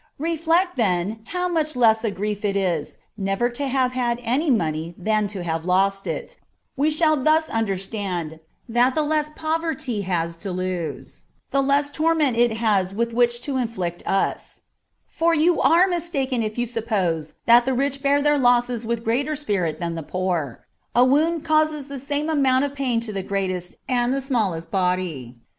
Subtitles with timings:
[0.17, 4.95] Reflect, then, how much less a grief it is never to have had any money
[4.97, 6.37] than to have lost it:
[6.75, 12.53] we shall thus understand that the less poverty has to lose, the less torment it
[12.57, 14.61] has with which to afflict us:
[15.05, 19.35] for you are mistaken if you suppose that the rich bear their losses with greater
[19.35, 20.65] spirit than the poor:
[20.95, 25.37] a wound causes the same amount of pain to the greatest and the smallest body.